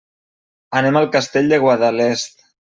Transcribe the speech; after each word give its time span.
Anem 0.79 0.97
al 1.03 1.07
Castell 1.17 1.53
de 1.55 1.63
Guadalest. 1.67 2.37